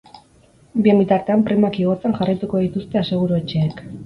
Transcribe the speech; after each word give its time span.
Bien 0.87 1.01
bitartean, 1.01 1.43
primak 1.49 1.79
igotzen 1.83 2.17
jarraituko 2.21 2.63
dituzte 2.65 3.03
aseguru-etxeek. 3.05 3.87